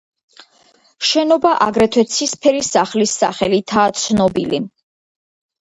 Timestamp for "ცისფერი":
2.15-2.63